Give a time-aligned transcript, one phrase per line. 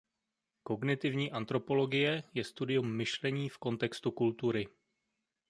[0.63, 4.67] Kognitivní antropologie je studium myšlení v kontextu kultury.